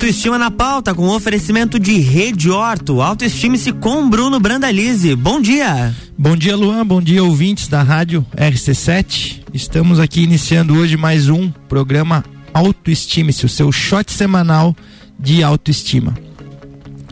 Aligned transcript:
Autoestima 0.00 0.38
na 0.38 0.50
pauta 0.50 0.94
com 0.94 1.08
oferecimento 1.08 1.78
de 1.78 1.98
Rede 1.98 2.48
Horto. 2.48 3.02
Autoestime-se 3.02 3.70
com 3.70 4.08
Bruno 4.08 4.40
Brandalize. 4.40 5.14
Bom 5.14 5.42
dia. 5.42 5.94
Bom 6.16 6.34
dia, 6.34 6.56
Luan. 6.56 6.86
Bom 6.86 7.02
dia, 7.02 7.22
ouvintes 7.22 7.68
da 7.68 7.82
Rádio 7.82 8.24
RC7. 8.34 9.42
Estamos 9.52 10.00
aqui 10.00 10.22
iniciando 10.22 10.74
hoje 10.74 10.96
mais 10.96 11.28
um 11.28 11.50
programa 11.68 12.24
Autoestime-se, 12.54 13.44
o 13.44 13.48
seu 13.48 13.70
shot 13.70 14.10
semanal 14.10 14.74
de 15.18 15.42
autoestima. 15.42 16.16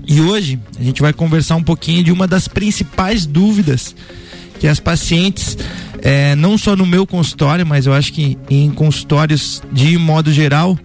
E 0.06 0.22
hoje 0.22 0.58
a 0.80 0.82
gente 0.82 1.02
vai 1.02 1.12
conversar 1.12 1.56
um 1.56 1.62
pouquinho 1.62 2.02
de 2.02 2.10
uma 2.10 2.26
das 2.26 2.48
principais 2.48 3.26
dúvidas 3.26 3.94
que 4.58 4.66
as 4.66 4.80
pacientes, 4.80 5.58
é, 6.00 6.34
não 6.36 6.56
só 6.56 6.74
no 6.74 6.86
meu 6.86 7.06
consultório, 7.06 7.66
mas 7.66 7.84
eu 7.84 7.92
acho 7.92 8.14
que 8.14 8.38
em 8.48 8.70
consultórios 8.70 9.62
de 9.70 9.98
modo 9.98 10.32
geral, 10.32 10.78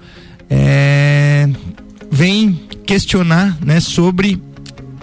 é, 0.50 1.48
vem 2.14 2.54
questionar 2.86 3.58
né, 3.60 3.80
sobre 3.80 4.40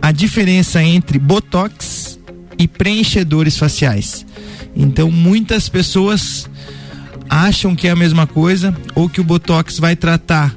a 0.00 0.12
diferença 0.12 0.80
entre 0.80 1.18
botox 1.18 2.20
e 2.56 2.68
preenchedores 2.68 3.58
faciais. 3.58 4.24
Então, 4.76 5.10
muitas 5.10 5.68
pessoas 5.68 6.48
acham 7.28 7.74
que 7.74 7.88
é 7.88 7.90
a 7.90 7.96
mesma 7.96 8.28
coisa 8.28 8.72
ou 8.94 9.08
que 9.08 9.20
o 9.20 9.24
botox 9.24 9.80
vai 9.80 9.96
tratar 9.96 10.54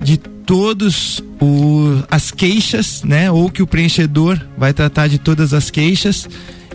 de 0.00 0.16
todos 0.16 1.20
o, 1.40 2.00
as 2.08 2.30
queixas, 2.30 3.02
né? 3.02 3.28
Ou 3.28 3.50
que 3.50 3.62
o 3.62 3.66
preenchedor 3.66 4.40
vai 4.56 4.72
tratar 4.72 5.08
de 5.08 5.18
todas 5.18 5.52
as 5.52 5.70
queixas 5.70 6.28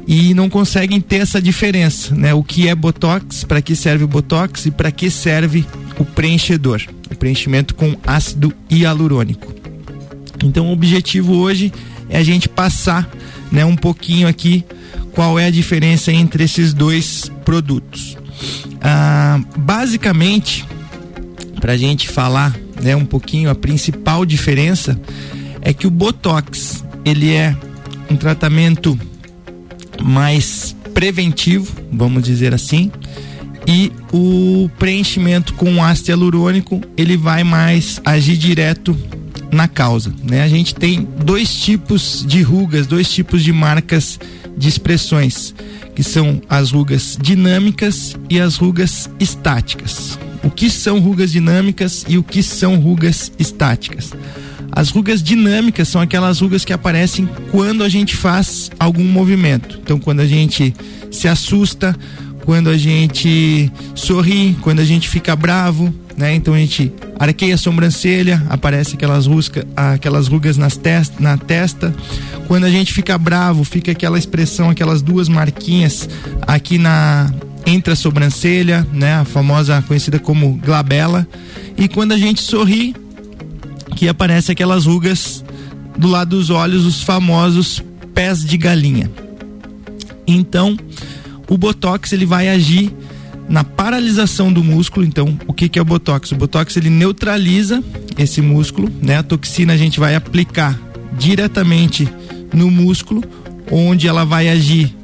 e 0.07 0.33
não 0.33 0.49
conseguem 0.49 0.99
ter 0.99 1.17
essa 1.17 1.41
diferença, 1.41 2.15
né? 2.15 2.33
O 2.33 2.43
que 2.43 2.67
é 2.67 2.75
botox, 2.75 3.43
para 3.43 3.61
que 3.61 3.75
serve 3.75 4.03
o 4.03 4.07
botox 4.07 4.65
e 4.65 4.71
para 4.71 4.91
que 4.91 5.09
serve 5.09 5.65
o 5.97 6.05
preenchedor, 6.05 6.81
o 7.09 7.15
preenchimento 7.15 7.75
com 7.75 7.95
ácido 8.05 8.53
hialurônico. 8.69 9.53
Então, 10.43 10.69
o 10.69 10.73
objetivo 10.73 11.35
hoje 11.35 11.71
é 12.09 12.17
a 12.17 12.23
gente 12.23 12.49
passar, 12.49 13.09
né, 13.51 13.63
um 13.63 13.75
pouquinho 13.75 14.27
aqui 14.27 14.65
qual 15.13 15.37
é 15.37 15.45
a 15.45 15.51
diferença 15.51 16.11
entre 16.11 16.43
esses 16.43 16.73
dois 16.73 17.31
produtos. 17.45 18.17
Ah, 18.81 19.39
basicamente, 19.57 20.65
para 21.59 21.73
a 21.73 21.77
gente 21.77 22.09
falar, 22.09 22.57
né, 22.81 22.95
um 22.95 23.05
pouquinho 23.05 23.49
a 23.49 23.55
principal 23.55 24.25
diferença 24.25 24.99
é 25.61 25.73
que 25.73 25.85
o 25.85 25.91
botox 25.91 26.83
ele 27.05 27.31
é 27.31 27.55
um 28.09 28.15
tratamento 28.15 28.99
mais 30.03 30.75
preventivo, 30.93 31.73
vamos 31.91 32.23
dizer 32.23 32.53
assim, 32.53 32.91
e 33.67 33.91
o 34.11 34.69
preenchimento 34.79 35.53
com 35.53 35.83
ácido 35.83 36.09
hialurônico 36.09 36.81
ele 36.97 37.15
vai 37.15 37.43
mais 37.43 38.01
agir 38.03 38.37
direto 38.37 38.97
na 39.51 39.67
causa, 39.67 40.13
né? 40.23 40.43
A 40.43 40.47
gente 40.47 40.73
tem 40.73 41.07
dois 41.23 41.53
tipos 41.53 42.25
de 42.27 42.41
rugas, 42.41 42.87
dois 42.87 43.11
tipos 43.11 43.43
de 43.43 43.51
marcas 43.51 44.19
de 44.57 44.67
expressões, 44.67 45.53
que 45.93 46.03
são 46.03 46.41
as 46.49 46.71
rugas 46.71 47.17
dinâmicas 47.21 48.15
e 48.29 48.39
as 48.39 48.55
rugas 48.55 49.09
estáticas. 49.19 50.17
O 50.43 50.49
que 50.49 50.69
são 50.69 50.99
rugas 50.99 51.31
dinâmicas 51.31 52.05
e 52.07 52.17
o 52.17 52.23
que 52.23 52.41
são 52.41 52.77
rugas 52.77 53.31
estáticas? 53.37 54.11
As 54.71 54.89
rugas 54.89 55.21
dinâmicas 55.21 55.87
são 55.87 56.01
aquelas 56.01 56.39
rugas 56.39 56.63
que 56.63 56.73
aparecem 56.73 57.27
quando 57.51 57.83
a 57.83 57.89
gente 57.89 58.15
faz 58.15 58.71
algum 58.79 59.03
movimento. 59.03 59.79
Então, 59.83 59.99
quando 59.99 60.21
a 60.21 60.27
gente 60.27 60.73
se 61.11 61.27
assusta, 61.27 61.95
quando 62.45 62.69
a 62.69 62.77
gente 62.77 63.71
sorri, 63.93 64.57
quando 64.61 64.79
a 64.79 64.85
gente 64.85 65.07
fica 65.09 65.35
bravo, 65.35 65.93
né? 66.17 66.35
Então 66.35 66.53
a 66.53 66.57
gente 66.57 66.91
arqueia 67.19 67.55
a 67.55 67.57
sobrancelha, 67.57 68.43
aparece 68.49 68.95
aquelas, 68.95 69.25
rusca, 69.25 69.65
aquelas 69.75 70.27
rugas 70.27 70.57
nas 70.57 70.77
test, 70.77 71.13
na 71.19 71.37
testa. 71.37 71.93
Quando 72.47 72.65
a 72.65 72.69
gente 72.69 72.93
fica 72.93 73.17
bravo, 73.17 73.63
fica 73.63 73.91
aquela 73.91 74.17
expressão, 74.17 74.69
aquelas 74.69 75.01
duas 75.01 75.29
marquinhas 75.29 76.09
aqui 76.41 76.77
na 76.77 77.33
entre 77.65 77.93
a 77.93 77.95
sobrancelha, 77.95 78.85
né? 78.91 79.15
A 79.15 79.25
famosa 79.25 79.83
conhecida 79.87 80.19
como 80.19 80.53
glabela. 80.55 81.27
E 81.77 81.87
quando 81.87 82.11
a 82.11 82.17
gente 82.17 82.41
sorri, 82.41 82.95
que 83.95 84.07
aparece 84.07 84.51
aquelas 84.51 84.85
rugas 84.85 85.43
do 85.97 86.07
lado 86.07 86.37
dos 86.37 86.49
olhos, 86.49 86.85
os 86.85 87.01
famosos 87.01 87.83
pés 88.13 88.43
de 88.43 88.57
galinha. 88.57 89.09
Então, 90.25 90.77
o 91.49 91.57
botox 91.57 92.13
ele 92.13 92.25
vai 92.25 92.49
agir 92.49 92.91
na 93.49 93.63
paralisação 93.63 94.51
do 94.51 94.63
músculo. 94.63 95.05
Então, 95.05 95.37
o 95.45 95.53
que, 95.53 95.67
que 95.67 95.77
é 95.77 95.81
o 95.81 95.85
botox? 95.85 96.31
O 96.31 96.35
botox 96.35 96.77
ele 96.77 96.89
neutraliza 96.89 97.83
esse 98.17 98.41
músculo, 98.41 98.89
né? 99.01 99.17
A 99.17 99.23
toxina 99.23 99.73
a 99.73 99.77
gente 99.77 99.99
vai 99.99 100.15
aplicar 100.15 100.79
diretamente 101.17 102.07
no 102.53 102.71
músculo, 102.71 103.23
onde 103.69 104.07
ela 104.07 104.25
vai 104.25 104.49
agir 104.49 104.95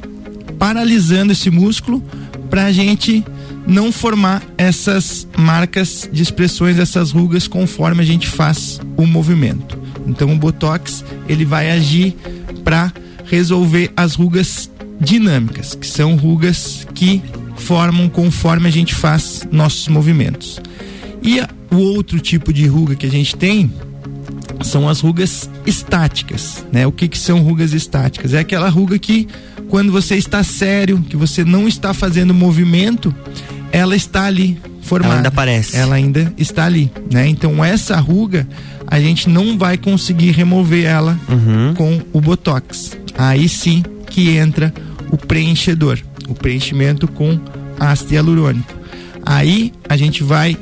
paralisando 0.58 1.34
esse 1.34 1.50
músculo 1.50 2.02
para 2.50 2.66
a 2.66 2.72
gente 2.72 3.24
não 3.68 3.92
formar 3.92 4.42
essas 4.58 5.28
marcas 5.38 6.10
de 6.12 6.24
expressões, 6.24 6.80
essas 6.80 7.12
rugas 7.12 7.48
conforme 7.48 8.02
a 8.02 8.06
gente 8.06 8.28
faz 8.28 8.80
o 8.96 9.06
movimento. 9.06 9.78
Então 10.08 10.32
o 10.32 10.38
botox 10.38 11.04
ele 11.28 11.44
vai 11.44 11.72
agir 11.72 12.16
para 12.64 12.92
resolver 13.26 13.92
as 13.96 14.16
rugas 14.16 14.72
dinâmicas, 15.00 15.76
que 15.76 15.86
são 15.86 16.16
rugas 16.16 16.88
que 16.96 17.22
formam 17.58 18.08
conforme 18.08 18.68
a 18.68 18.72
gente 18.72 18.96
faz 18.96 19.48
nossos 19.52 19.88
movimentos. 19.90 20.62
E 21.22 21.40
a, 21.40 21.50
o 21.70 21.76
outro 21.78 22.20
tipo 22.20 22.54
de 22.54 22.66
ruga 22.68 22.96
que 22.96 23.06
a 23.06 23.12
gente 23.12 23.36
tem 23.36 23.72
são 24.62 24.88
as 24.88 25.02
rugas 25.02 25.50
estáticas, 25.66 26.66
né? 26.72 26.88
O 26.88 26.92
que 26.92 27.08
que 27.08 27.18
são 27.18 27.42
rugas 27.42 27.74
estáticas? 27.74 28.34
É 28.34 28.40
aquela 28.40 28.70
ruga 28.70 28.98
que 28.98 29.28
quando 29.70 29.92
você 29.92 30.16
está 30.16 30.44
sério, 30.44 31.02
que 31.02 31.18
você 31.18 31.44
não 31.44 31.68
está 31.68 31.94
fazendo 31.94 32.34
movimento, 32.34 33.14
ela 33.78 33.96
está 33.96 34.26
ali 34.26 34.60
formada. 34.82 35.10
Ela 35.10 35.18
ainda 35.20 35.30
aparece. 35.30 35.78
Ela 35.78 35.96
ainda 35.96 36.34
está 36.38 36.66
ali, 36.66 36.92
né? 37.12 37.28
Então 37.28 37.64
essa 37.64 37.96
ruga 38.00 38.48
a 38.88 39.00
gente 39.00 39.30
não 39.30 39.58
vai 39.58 39.78
conseguir 39.78 40.32
remover 40.32 40.86
ela 40.86 41.20
uhum. 41.30 41.74
com 41.76 42.02
o 42.12 42.20
botox. 42.20 42.98
Aí 43.18 43.48
sim 43.48 43.84
que 44.10 44.36
entra 44.36 44.74
o 45.12 45.18
preenchedor, 45.18 46.00
o 46.28 46.34
preenchimento 46.34 47.08
com 47.08 47.40
ácido 47.80 48.16
hialurônico. 48.16 48.74
Aí 49.24 49.72
a 49.88 49.96
gente 49.96 50.24
vai 50.24 50.58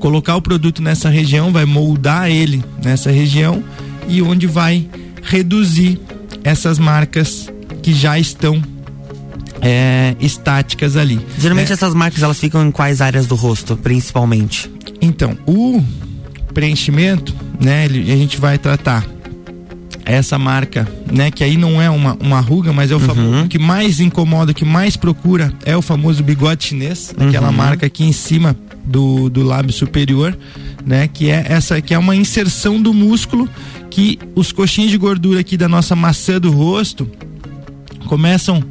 colocar 0.00 0.34
o 0.34 0.42
produto 0.42 0.82
nessa 0.82 1.08
região, 1.08 1.52
vai 1.52 1.64
moldar 1.64 2.28
ele 2.28 2.64
nessa 2.82 3.10
região 3.10 3.62
e 4.08 4.20
onde 4.20 4.46
vai 4.46 4.88
reduzir 5.22 6.00
essas 6.42 6.78
marcas 6.78 7.48
que 7.82 7.92
já 7.92 8.18
estão 8.18 8.60
é, 9.64 10.14
estáticas 10.20 10.94
ali. 10.94 11.18
Geralmente 11.38 11.70
é. 11.70 11.72
essas 11.72 11.94
marcas 11.94 12.22
elas 12.22 12.38
ficam 12.38 12.66
em 12.66 12.70
quais 12.70 13.00
áreas 13.00 13.26
do 13.26 13.34
rosto, 13.34 13.76
principalmente? 13.78 14.70
Então, 15.00 15.38
o 15.46 15.82
preenchimento, 16.52 17.34
né, 17.58 17.86
ele, 17.86 18.12
a 18.12 18.16
gente 18.16 18.38
vai 18.38 18.58
tratar 18.58 19.04
essa 20.04 20.38
marca, 20.38 20.86
né, 21.10 21.30
que 21.30 21.42
aí 21.42 21.56
não 21.56 21.80
é 21.80 21.88
uma, 21.88 22.14
uma 22.20 22.38
ruga, 22.40 22.74
mas 22.74 22.90
é 22.90 22.94
o 22.94 22.98
uhum. 22.98 23.06
famoso, 23.06 23.48
que 23.48 23.58
mais 23.58 24.00
incomoda, 24.00 24.52
que 24.52 24.66
mais 24.66 24.98
procura 24.98 25.50
é 25.64 25.74
o 25.74 25.80
famoso 25.80 26.22
bigode 26.22 26.64
chinês, 26.64 27.14
uhum. 27.18 27.28
aquela 27.28 27.50
marca 27.50 27.86
aqui 27.86 28.04
em 28.04 28.12
cima 28.12 28.54
do, 28.84 29.30
do 29.30 29.42
lábio 29.42 29.72
superior, 29.72 30.36
né, 30.84 31.08
que 31.08 31.30
é 31.30 31.46
essa 31.48 31.80
que 31.80 31.94
é 31.94 31.98
uma 31.98 32.14
inserção 32.14 32.82
do 32.82 32.92
músculo 32.92 33.48
que 33.90 34.18
os 34.34 34.52
coxinhos 34.52 34.90
de 34.90 34.98
gordura 34.98 35.40
aqui 35.40 35.56
da 35.56 35.68
nossa 35.70 35.96
maçã 35.96 36.38
do 36.38 36.50
rosto 36.50 37.10
começam 38.06 38.62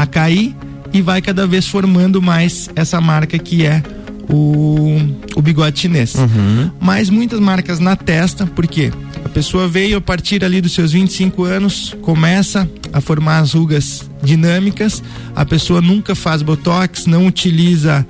a 0.00 0.06
cair 0.06 0.56
e 0.92 1.02
vai 1.02 1.20
cada 1.20 1.46
vez 1.46 1.66
formando 1.66 2.22
mais 2.22 2.70
essa 2.74 3.00
marca 3.00 3.38
que 3.38 3.66
é 3.66 3.82
o, 4.30 4.96
o 5.36 5.42
bigode 5.42 5.78
chinês. 5.78 6.14
Uhum. 6.14 6.70
Mas 6.80 7.10
muitas 7.10 7.38
marcas 7.38 7.78
na 7.78 7.96
testa, 7.96 8.46
porque 8.46 8.90
a 9.22 9.28
pessoa 9.28 9.68
veio 9.68 9.98
a 9.98 10.00
partir 10.00 10.42
ali 10.42 10.60
dos 10.60 10.72
seus 10.72 10.92
25 10.92 11.44
anos, 11.44 11.94
começa 12.00 12.68
a 12.92 13.00
formar 13.00 13.40
as 13.40 13.52
rugas 13.52 14.08
dinâmicas, 14.22 15.02
a 15.36 15.44
pessoa 15.44 15.82
nunca 15.82 16.14
faz 16.14 16.40
botox, 16.40 17.04
não 17.04 17.26
utiliza 17.26 18.06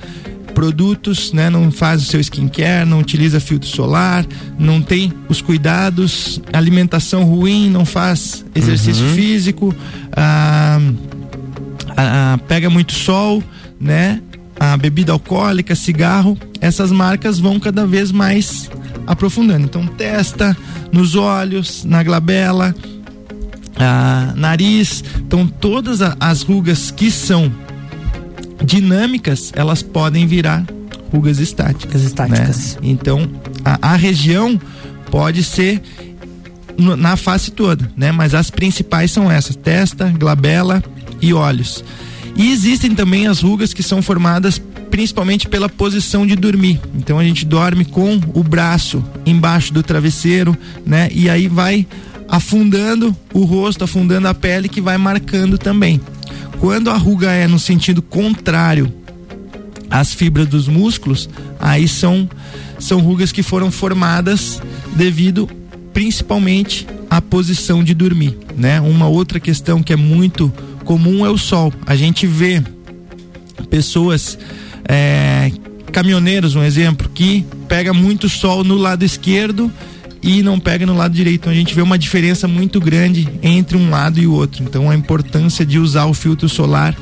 produtos, 0.55 1.33
né? 1.33 1.51
Não 1.51 1.73
faz 1.73 2.03
o 2.03 2.05
seu 2.05 2.21
skincare, 2.21 2.89
não 2.89 3.01
utiliza 3.01 3.41
filtro 3.41 3.69
solar, 3.69 4.25
não 4.59 4.81
tem 4.81 5.13
os 5.29 5.41
cuidados, 5.41 6.41
alimentação 6.53 7.25
ruim, 7.25 7.69
não 7.69 7.85
faz 7.85 8.45
exercício 8.55 9.07
uhum. 9.07 9.15
físico, 9.15 9.75
ah, 10.13 10.79
a, 11.97 12.35
a, 12.35 12.39
pega 12.39 12.71
muito 12.71 12.93
sol, 12.93 13.43
né? 13.81 14.21
A 14.59 14.77
bebida 14.77 15.13
alcoólica, 15.13 15.75
cigarro, 15.75 16.37
essas 16.61 16.93
marcas 16.93 17.39
vão 17.39 17.59
cada 17.59 17.87
vez 17.87 18.13
mais 18.13 18.71
aprofundando. 19.07 19.65
Então 19.65 19.87
testa 19.87 20.57
nos 20.93 21.15
olhos, 21.15 21.85
na 21.85 22.03
glabela, 22.03 22.75
a, 23.77 24.33
nariz, 24.37 25.03
então 25.19 25.47
todas 25.47 26.01
as 26.03 26.43
rugas 26.43 26.91
que 26.91 27.11
são 27.11 27.51
dinâmicas, 28.63 29.53
elas 29.57 29.83
podem 29.83 30.27
virar 30.27 30.67
rugas 31.11 31.39
estáticas. 31.39 32.03
Estáticas. 32.03 32.77
Né? 32.77 32.91
Então 32.91 33.29
a, 33.65 33.93
a 33.93 33.97
região 33.97 34.61
Pode 35.11 35.43
ser 35.43 35.83
na 36.79 37.17
face 37.17 37.51
toda, 37.51 37.91
né? 37.97 38.13
Mas 38.13 38.35
as 38.35 38.51
principais 38.51 39.11
são 39.11 39.31
essas: 39.31 39.57
testa, 39.57 40.09
glabela 40.09 40.83
e 41.21 41.33
olhos. 41.33 41.85
E 42.37 42.51
existem 42.51 42.95
também 42.95 43.27
as 43.27 43.41
rugas 43.41 43.75
que 43.75 43.83
são 43.83 44.01
formadas 44.01 44.61
principalmente 44.91 45.49
pela 45.49 45.69
posição 45.69 46.27
de 46.27 46.35
dormir. 46.35 46.81
Então 46.95 47.19
a 47.19 47.25
gente 47.25 47.45
dorme 47.45 47.85
com 47.85 48.21
o 48.35 48.43
braço 48.43 49.05
embaixo 49.25 49.73
do 49.73 49.83
travesseiro, 49.83 50.57
né? 50.85 51.09
E 51.13 51.31
aí 51.31 51.49
vai 51.49 51.87
afundando 52.29 53.17
o 53.33 53.45
rosto, 53.45 53.85
afundando 53.85 54.29
a 54.29 54.35
pele 54.35 54.69
que 54.69 54.81
vai 54.81 54.99
marcando 54.99 55.57
também. 55.57 56.01
Quando 56.59 56.91
a 56.91 56.97
ruga 56.97 57.31
é 57.31 57.47
no 57.47 57.59
sentido 57.59 58.03
contrário 58.03 58.93
às 59.91 60.13
fibras 60.13 60.47
dos 60.47 60.69
músculos, 60.69 61.29
aí 61.59 61.89
são 61.89 62.29
são 62.79 63.01
rugas 63.01 63.31
que 63.31 63.43
foram 63.43 63.71
formadas 63.71 64.63
devido 64.95 65.49
principalmente 65.93 66.87
à 67.11 67.21
posição 67.21 67.85
de 67.85 67.93
dormir, 67.95 68.37
né? 68.57 68.81
Uma 68.81 69.07
outra 69.07 69.39
questão 69.39 69.83
que 69.83 69.93
é 69.93 69.97
muito 69.97 70.53
comum 70.91 71.25
é 71.25 71.31
o 71.31 71.39
sol. 71.39 71.73
A 71.87 71.95
gente 71.95 72.27
vê 72.27 72.61
pessoas 73.71 74.37
é, 74.89 75.53
caminhoneiros, 75.93 76.57
um 76.57 76.65
exemplo, 76.65 77.09
que 77.15 77.47
pega 77.69 77.95
muito 77.95 78.29
sol 78.29 78.65
no 78.65 78.75
lado 78.75 79.05
esquerdo 79.05 79.71
e 80.21 80.43
não 80.43 80.59
pega 80.59 80.85
no 80.85 80.97
lado 80.97 81.15
direito. 81.15 81.43
Então 81.43 81.53
a 81.53 81.55
gente 81.55 81.73
vê 81.77 81.81
uma 81.81 81.97
diferença 81.97 82.49
muito 82.49 82.81
grande 82.81 83.29
entre 83.41 83.77
um 83.77 83.89
lado 83.89 84.19
e 84.19 84.27
o 84.27 84.33
outro. 84.33 84.65
Então 84.65 84.91
a 84.91 84.95
importância 84.97 85.65
de 85.65 85.79
usar 85.79 86.07
o 86.07 86.13
filtro 86.13 86.49
solar 86.49 86.97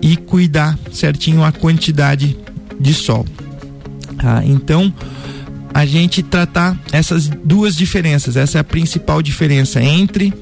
e 0.00 0.16
cuidar 0.16 0.78
certinho 0.90 1.44
a 1.44 1.52
quantidade 1.52 2.34
de 2.80 2.94
sol. 2.94 3.26
Ah, 4.20 4.40
então 4.42 4.90
a 5.74 5.84
gente 5.84 6.22
tratar 6.22 6.80
essas 6.92 7.28
duas 7.28 7.76
diferenças, 7.76 8.38
essa 8.38 8.56
é 8.56 8.60
a 8.62 8.64
principal 8.64 9.20
diferença 9.20 9.82
entre 9.82 10.32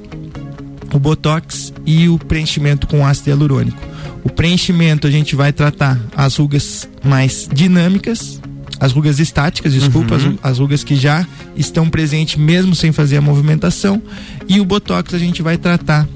o 0.97 1.01
botox 1.01 1.73
e 1.85 2.09
o 2.09 2.19
preenchimento 2.19 2.87
com 2.87 3.07
ácido 3.07 3.31
hialurônico. 3.31 3.79
O 4.25 4.31
preenchimento 4.31 5.07
a 5.07 5.11
gente 5.11 5.35
vai 5.35 5.53
tratar 5.53 6.01
as 6.17 6.37
rugas 6.37 6.89
mais 7.05 7.49
dinâmicas, 7.53 8.41
as 8.79 8.93
rugas 8.93 9.19
estáticas, 9.19 9.73
desculpa, 9.73 10.17
uhum. 10.17 10.39
as, 10.43 10.53
as, 10.53 10.59
rugas 10.59 10.85
que 10.85 10.97
já 10.97 11.27
estão 11.57 11.89
presentes 11.89 12.37
mesmo 12.37 12.75
sem 12.75 12.93
fazer 12.93 13.17
a 13.17 13.21
movimentação. 13.21 14.03
E 14.49 14.61
o 14.61 14.65
botox 14.65 15.15
a 15.15 15.19
gente 15.19 15.43
vai 15.43 15.57
tratar 15.57 16.07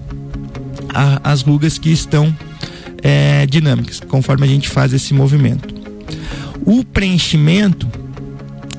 a, 0.92 1.32
as 1.32 1.42
rugas 1.42 1.78
que 1.78 1.90
estão 1.90 2.34
é, 3.02 3.46
dinâmicas, 3.46 4.00
conforme 4.00 4.46
a 4.46 4.48
gente 4.48 4.68
faz 4.68 4.92
esse 4.92 5.14
movimento. 5.14 5.74
O 6.64 6.84
preenchimento 6.84 7.86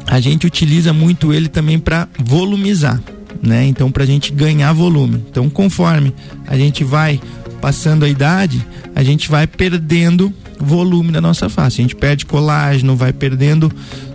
a 0.06 0.20
gente 0.20 0.48
utiliza 0.48 0.94
muito 0.94 1.34
ele 1.34 1.50
também 1.50 1.78
para 1.78 2.08
volumizar, 2.18 3.02
né? 3.42 3.66
Então 3.66 3.92
para 3.92 4.04
a 4.04 4.08
gente 4.08 4.32
ganhar 4.32 4.74
volume. 4.74 5.24
Então 5.30 5.50
conforme 5.50 6.14
a 6.46 6.58
gente 6.58 6.84
vai 6.84 7.20
passando 7.62 8.06
a 8.06 8.10
idade, 8.10 8.66
a 8.96 9.04
gente 9.04 9.30
vai 9.30 9.48
perdendo 9.48 10.34
volume 10.60 11.12
da 11.12 11.22
nossa 11.22 11.50
face. 11.50 11.82
A 11.82 11.84
gente 11.84 11.96
perde 11.96 12.26
colágeno, 12.26 12.96
vai 12.96 13.14
perdendo 13.14 13.72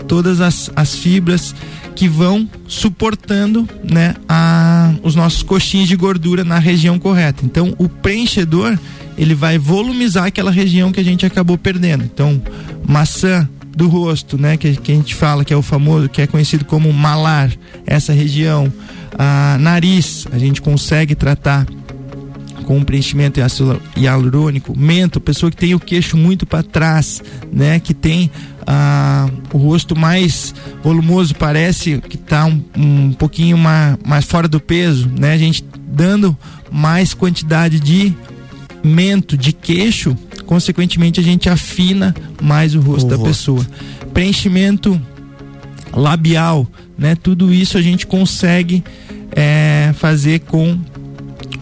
todas 0.06 0.40
as, 0.40 0.70
as 0.74 0.96
fibras 0.96 1.54
que 1.94 2.08
vão 2.08 2.48
suportando 2.66 3.68
né, 3.82 4.14
a, 4.28 4.92
os 5.02 5.14
nossos 5.14 5.42
coxinhos 5.42 5.88
de 5.88 5.96
gordura 5.96 6.44
na 6.44 6.58
região 6.58 6.98
correta. 6.98 7.44
Então, 7.44 7.74
o 7.78 7.88
preenchedor 7.88 8.78
ele 9.16 9.34
vai 9.34 9.58
volumizar 9.58 10.24
aquela 10.24 10.50
região 10.50 10.90
que 10.90 11.00
a 11.00 11.04
gente 11.04 11.26
acabou 11.26 11.58
perdendo. 11.58 12.04
Então, 12.04 12.42
maçã 12.86 13.48
do 13.76 13.88
rosto, 13.88 14.38
né, 14.38 14.56
que, 14.56 14.74
que 14.76 14.92
a 14.92 14.94
gente 14.94 15.14
fala 15.14 15.44
que 15.44 15.52
é 15.52 15.56
o 15.56 15.62
famoso, 15.62 16.08
que 16.08 16.22
é 16.22 16.26
conhecido 16.26 16.64
como 16.64 16.92
malar, 16.92 17.50
essa 17.86 18.12
região, 18.12 18.72
a 19.18 19.56
nariz, 19.58 20.26
a 20.32 20.38
gente 20.38 20.60
consegue 20.62 21.14
tratar 21.14 21.66
com 22.62 22.82
preenchimento 22.84 23.40
em 23.40 23.42
ácido 23.42 23.80
hialurônico, 23.96 24.76
mento, 24.78 25.20
pessoa 25.20 25.50
que 25.50 25.56
tem 25.56 25.74
o 25.74 25.80
queixo 25.80 26.16
muito 26.16 26.46
para 26.46 26.62
trás, 26.62 27.22
né, 27.52 27.78
que 27.80 27.92
tem 27.92 28.30
ah, 28.66 29.28
o 29.52 29.58
rosto 29.58 29.96
mais 29.96 30.54
volumoso, 30.82 31.34
parece 31.34 32.00
que 32.08 32.16
está 32.16 32.46
um, 32.46 32.62
um 32.76 33.12
pouquinho 33.12 33.58
mais, 33.58 33.96
mais 34.06 34.24
fora 34.24 34.48
do 34.48 34.60
peso, 34.60 35.10
né, 35.18 35.32
a 35.32 35.38
gente 35.38 35.64
dando 35.86 36.36
mais 36.70 37.12
quantidade 37.12 37.78
de 37.78 38.14
mento, 38.82 39.36
de 39.36 39.52
queixo, 39.52 40.16
consequentemente 40.46 41.20
a 41.20 41.22
gente 41.22 41.48
afina 41.48 42.14
mais 42.40 42.74
o 42.74 42.80
rosto 42.80 43.06
o 43.06 43.10
da 43.10 43.16
rosto. 43.16 43.28
pessoa. 43.28 43.66
Preenchimento 44.14 45.00
labial, 45.92 46.66
né, 46.96 47.14
tudo 47.14 47.52
isso 47.52 47.76
a 47.76 47.82
gente 47.82 48.06
consegue 48.06 48.82
fazer 49.92 50.40
com 50.40 50.78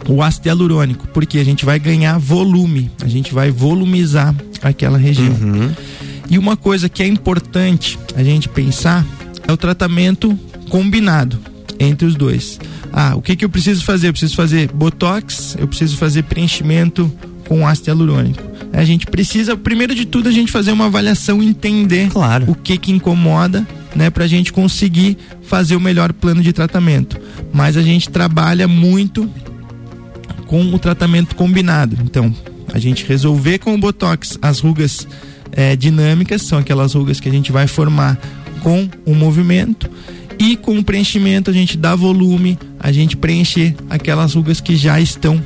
o 0.08 0.22
ácido 0.22 0.48
hialurônico, 0.48 1.06
porque 1.08 1.38
a 1.38 1.44
gente 1.44 1.64
vai 1.64 1.78
ganhar 1.78 2.18
volume, 2.18 2.90
a 3.02 3.08
gente 3.08 3.32
vai 3.32 3.50
volumizar 3.50 4.34
aquela 4.62 4.98
região. 4.98 5.32
Uhum. 5.40 5.70
E 6.28 6.38
uma 6.38 6.56
coisa 6.56 6.88
que 6.88 7.02
é 7.02 7.06
importante 7.06 7.98
a 8.14 8.22
gente 8.22 8.48
pensar 8.48 9.04
é 9.46 9.52
o 9.52 9.56
tratamento 9.56 10.38
combinado 10.68 11.38
entre 11.78 12.06
os 12.06 12.14
dois. 12.14 12.58
Ah, 12.92 13.14
o 13.16 13.22
que, 13.22 13.34
que 13.34 13.44
eu 13.44 13.48
preciso 13.48 13.84
fazer? 13.84 14.08
Eu 14.08 14.12
preciso 14.12 14.36
fazer 14.36 14.70
botox, 14.72 15.56
eu 15.58 15.66
preciso 15.66 15.96
fazer 15.96 16.24
preenchimento 16.24 17.10
com 17.48 17.66
ácido 17.66 17.90
hialurônico. 17.90 18.42
A 18.72 18.84
gente 18.84 19.06
precisa, 19.06 19.56
primeiro 19.56 19.94
de 19.94 20.04
tudo, 20.04 20.28
a 20.28 20.32
gente 20.32 20.52
fazer 20.52 20.70
uma 20.70 20.86
avaliação, 20.86 21.42
entender 21.42 22.08
claro. 22.10 22.44
o 22.48 22.54
que 22.54 22.78
que 22.78 22.92
incomoda, 22.92 23.66
né, 23.94 24.10
para 24.10 24.24
a 24.24 24.28
gente 24.28 24.52
conseguir 24.52 25.16
fazer 25.42 25.76
o 25.76 25.80
melhor 25.80 26.12
plano 26.12 26.42
de 26.42 26.52
tratamento. 26.52 27.20
Mas 27.52 27.76
a 27.76 27.82
gente 27.82 28.08
trabalha 28.08 28.68
muito 28.68 29.28
com 30.46 30.62
o 30.74 30.78
tratamento 30.78 31.34
combinado. 31.34 31.96
Então, 32.02 32.34
a 32.72 32.78
gente 32.78 33.04
resolver 33.04 33.58
com 33.58 33.74
o 33.74 33.78
Botox 33.78 34.38
as 34.40 34.60
rugas 34.60 35.06
é, 35.52 35.74
dinâmicas, 35.74 36.42
são 36.42 36.58
aquelas 36.58 36.94
rugas 36.94 37.20
que 37.20 37.28
a 37.28 37.32
gente 37.32 37.50
vai 37.50 37.66
formar 37.66 38.18
com 38.62 38.88
o 39.04 39.14
movimento. 39.14 39.90
E 40.38 40.56
com 40.56 40.78
o 40.78 40.84
preenchimento 40.84 41.50
a 41.50 41.52
gente 41.52 41.76
dá 41.76 41.94
volume, 41.94 42.58
a 42.78 42.90
gente 42.90 43.16
preenche 43.16 43.74
aquelas 43.90 44.34
rugas 44.34 44.60
que 44.60 44.74
já 44.74 44.98
estão 44.98 45.42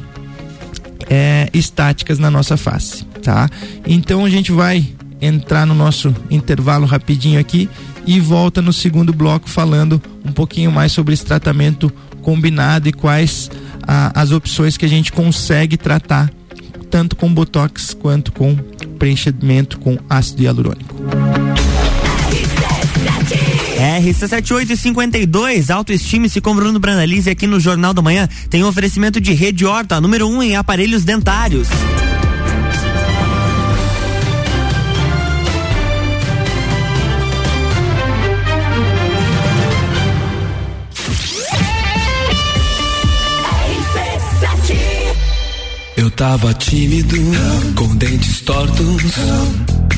é, 1.11 1.49
estáticas 1.53 2.19
na 2.19 2.31
nossa 2.31 2.57
face, 2.57 3.05
tá? 3.21 3.51
Então 3.85 4.25
a 4.25 4.31
gente 4.31 4.53
vai 4.53 4.87
entrar 5.21 5.67
no 5.67 5.75
nosso 5.75 6.15
intervalo 6.31 6.87
rapidinho 6.87 7.41
aqui 7.41 7.69
e 8.07 8.21
volta 8.21 8.61
no 8.61 8.73
segundo 8.73 9.13
bloco 9.13 9.49
falando 9.49 10.01
um 10.25 10.33
pouquinho 10.33 10.71
mais 10.71 10.93
sobre 10.93 11.15
esse 11.15 11.25
tratamento 11.25 11.93
combinado 12.23 12.89
e 12.89 12.93
quais 12.93 13.51
a, 13.87 14.21
as 14.21 14.31
opções 14.31 14.77
que 14.77 14.85
a 14.85 14.89
gente 14.89 15.13
consegue 15.13 15.77
tratar 15.77 16.31
tanto 16.91 17.17
com 17.17 17.33
botox 17.33 17.95
quanto 17.95 18.33
com 18.33 18.57
preenchimento 18.99 19.79
com 19.79 19.99
ácido 20.09 20.43
hialurônico. 20.43 20.95
RC7852, 23.75 25.71
autoestime-se 25.71 26.41
com 26.41 26.55
Bruno 26.55 26.79
Brandalize 26.79 27.29
aqui 27.29 27.47
no 27.47 27.59
Jornal 27.59 27.93
da 27.93 28.01
Manhã. 28.01 28.29
Tem 28.49 28.63
um 28.63 28.69
oferecimento 28.69 29.21
de 29.21 29.33
Rede 29.33 29.67
Horta, 29.67 30.01
número 30.01 30.27
1 30.29 30.37
um 30.37 30.43
em 30.43 30.57
aparelhos 30.57 31.05
dentários. 31.05 31.69
Eu 46.05 46.11
tava 46.11 46.53
tímido, 46.53 47.17
com 47.75 47.97
dentes 47.97 48.43
tortos. 48.43 49.15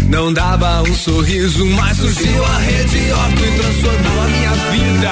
Não 0.09 0.33
dava 0.33 0.81
um 0.83 0.95
sorriso, 0.95 1.67
mas 1.67 1.97
surgiu 1.97 2.45
a 2.45 2.59
Rede 2.59 3.11
Orto 3.11 3.45
e 3.45 3.51
transformou 3.59 4.23
a 4.23 4.29
minha 4.29 4.53
vida. 4.71 5.11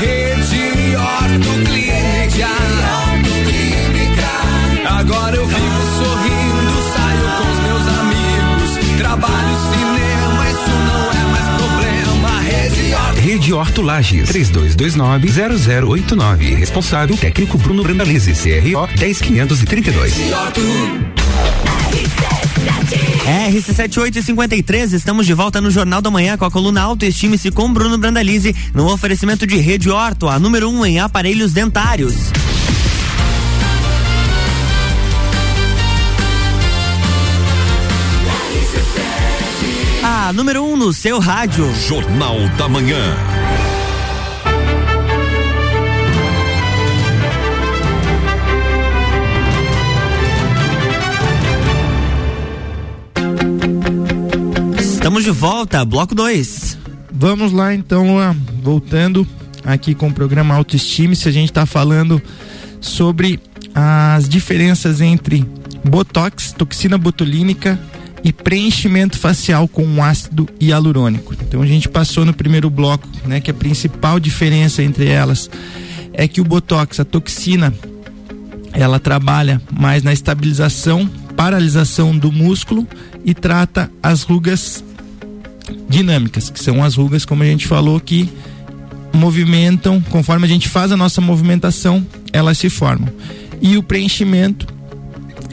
Rede 0.00 0.96
Orto 0.96 1.50
Clínica. 1.70 2.48
Agora 4.88 5.36
eu 5.36 5.46
vivo 5.46 5.82
sorrindo, 5.98 6.82
saio 6.96 7.28
com 7.38 7.46
os 7.52 7.60
meus 7.62 7.86
amigos, 8.00 8.70
trabalho 8.98 9.56
cinema, 9.70 9.87
Rede 13.18 13.18
Orto. 13.18 13.18
Rede 13.18 13.52
Horto 13.52 13.82
Lages, 13.82 14.30
3229-0089. 14.30 16.56
Responsável 16.56 17.14
técnico 17.16 17.58
Bruno 17.58 17.82
Brandalize, 17.82 18.32
CRO 18.32 18.86
10532. 18.96 20.14
RC7853, 23.50 24.94
estamos 24.94 25.26
de 25.26 25.34
volta 25.34 25.60
no 25.60 25.70
Jornal 25.70 26.00
da 26.00 26.10
Manhã 26.10 26.38
com 26.38 26.44
a 26.44 26.50
coluna 26.50 26.82
Autoestime-se 26.82 27.50
com 27.50 27.72
Bruno 27.72 27.98
Brandalize, 27.98 28.54
no 28.72 28.86
oferecimento 28.90 29.46
de 29.46 29.58
Rede 29.58 29.90
Orto, 29.90 30.28
a 30.28 30.38
número 30.38 30.70
1 30.70 30.78
um 30.78 30.86
em 30.86 30.98
aparelhos 30.98 31.52
dentários. 31.52 32.14
número 40.32 40.62
1 40.62 40.72
um 40.72 40.76
no 40.76 40.92
seu 40.92 41.18
rádio. 41.18 41.72
Jornal 41.86 42.36
da 42.56 42.68
Manhã. 42.68 43.16
Estamos 54.78 55.24
de 55.24 55.30
volta, 55.30 55.84
bloco 55.84 56.14
2. 56.14 56.78
Vamos 57.10 57.52
lá 57.52 57.74
então, 57.74 58.06
Luan. 58.06 58.36
Voltando 58.62 59.26
aqui 59.64 59.94
com 59.94 60.08
o 60.08 60.12
programa 60.12 60.54
Autoestima, 60.54 61.14
se 61.14 61.28
a 61.28 61.32
gente 61.32 61.48
está 61.48 61.64
falando 61.64 62.20
sobre 62.80 63.40
as 63.74 64.28
diferenças 64.28 65.00
entre 65.00 65.46
botox, 65.84 66.52
toxina 66.52 66.98
botulínica 66.98 67.78
e 68.24 68.32
preenchimento 68.32 69.18
facial 69.18 69.68
com 69.68 70.02
ácido 70.02 70.48
hialurônico. 70.60 71.34
Então 71.34 71.62
a 71.62 71.66
gente 71.66 71.88
passou 71.88 72.24
no 72.24 72.34
primeiro 72.34 72.68
bloco, 72.68 73.08
né, 73.24 73.40
que 73.40 73.50
a 73.50 73.54
principal 73.54 74.18
diferença 74.18 74.82
entre 74.82 75.08
elas 75.08 75.50
é 76.12 76.26
que 76.26 76.40
o 76.40 76.44
botox, 76.44 76.98
a 77.00 77.04
toxina, 77.04 77.72
ela 78.72 78.98
trabalha 78.98 79.62
mais 79.72 80.02
na 80.02 80.12
estabilização, 80.12 81.08
paralisação 81.36 82.16
do 82.16 82.32
músculo 82.32 82.86
e 83.24 83.34
trata 83.34 83.90
as 84.02 84.22
rugas 84.22 84.84
dinâmicas, 85.88 86.50
que 86.50 86.60
são 86.60 86.82
as 86.82 86.96
rugas, 86.96 87.24
como 87.24 87.42
a 87.42 87.46
gente 87.46 87.66
falou, 87.66 88.00
que 88.00 88.28
movimentam, 89.12 90.00
conforme 90.10 90.44
a 90.44 90.48
gente 90.48 90.68
faz 90.68 90.92
a 90.92 90.96
nossa 90.96 91.20
movimentação, 91.20 92.04
elas 92.32 92.58
se 92.58 92.68
formam. 92.68 93.08
E 93.60 93.76
o 93.76 93.82
preenchimento, 93.82 94.66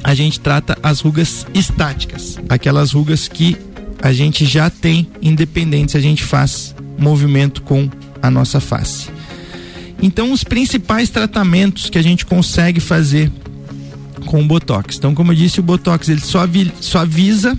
a 0.06 0.14
gente 0.14 0.40
trata 0.40 0.78
as 0.84 1.00
rugas 1.00 1.48
estáticas, 1.52 2.38
aquelas 2.48 2.92
rugas 2.92 3.28
que 3.28 3.58
a 4.04 4.14
gente 4.14 4.46
já 4.46 4.70
tem 4.70 5.08
independente 5.20 5.94
se 5.94 5.98
a 5.98 6.00
gente 6.00 6.24
faz 6.24 6.76
movimento 6.96 7.64
com 7.64 7.90
a 8.22 8.30
nossa 8.30 8.60
face. 8.60 9.10
Então, 10.00 10.32
os 10.32 10.44
principais 10.44 11.10
tratamentos 11.10 11.90
que 11.90 11.98
a 11.98 12.04
gente 12.04 12.24
consegue 12.24 12.80
fazer 12.80 13.32
com 14.28 14.44
o 14.44 14.46
Botox. 14.46 14.96
Então, 14.96 15.16
como 15.16 15.32
eu 15.32 15.36
disse, 15.36 15.60
o 15.60 15.64
Botox 15.64 16.08
ele 16.08 16.22
suaviza 16.80 17.58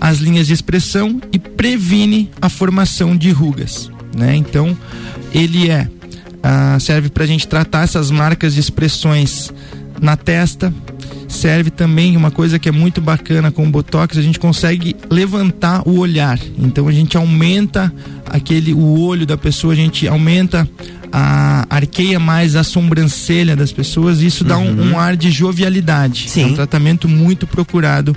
as 0.00 0.18
linhas 0.18 0.46
de 0.46 0.52
expressão 0.52 1.20
e 1.32 1.40
previne 1.40 2.30
a 2.40 2.48
formação 2.48 3.16
de 3.16 3.32
rugas, 3.32 3.90
né? 4.16 4.36
Então, 4.36 4.78
ele 5.34 5.68
é 5.68 5.88
ah, 6.40 6.78
serve 6.78 7.08
para 7.08 7.24
a 7.24 7.26
gente 7.26 7.48
tratar 7.48 7.82
essas 7.82 8.12
marcas 8.12 8.54
de 8.54 8.60
expressões 8.60 9.52
na 10.00 10.16
testa. 10.16 10.72
Serve 11.28 11.70
também 11.70 12.16
uma 12.16 12.30
coisa 12.30 12.58
que 12.58 12.68
é 12.68 12.72
muito 12.72 13.00
bacana 13.00 13.50
com 13.52 13.66
o 13.66 13.70
Botox, 13.70 14.16
a 14.16 14.22
gente 14.22 14.38
consegue 14.40 14.96
levantar 15.10 15.86
o 15.86 15.98
olhar. 15.98 16.38
Então 16.58 16.88
a 16.88 16.92
gente 16.92 17.16
aumenta 17.18 17.92
aquele 18.26 18.72
o 18.72 18.98
olho 19.00 19.26
da 19.26 19.36
pessoa, 19.36 19.74
a 19.74 19.76
gente 19.76 20.08
aumenta 20.08 20.66
a 21.12 21.66
arqueia 21.70 22.18
mais 22.18 22.56
a 22.56 22.64
sobrancelha 22.64 23.54
das 23.54 23.70
pessoas, 23.72 24.20
isso 24.20 24.42
dá 24.42 24.56
um, 24.58 24.68
Uhum. 24.68 24.92
um 24.92 24.98
ar 24.98 25.16
de 25.16 25.30
jovialidade. 25.30 26.28
Sim. 26.28 26.42
É 26.42 26.46
um 26.46 26.54
tratamento 26.54 27.06
muito 27.08 27.46
procurado 27.46 28.16